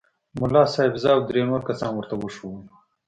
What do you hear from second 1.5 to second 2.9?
کسان ورته وښوولو.